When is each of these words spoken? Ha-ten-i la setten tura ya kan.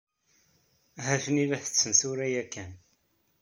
Ha-ten-i 1.05 1.45
la 1.49 1.59
setten 1.63 1.91
tura 1.99 2.27
ya 2.33 2.43
kan. 2.53 2.71